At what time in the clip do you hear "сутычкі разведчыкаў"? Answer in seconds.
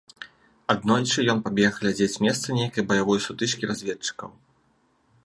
3.27-4.29